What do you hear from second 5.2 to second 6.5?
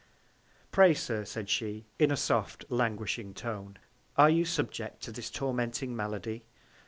tormenting Malady?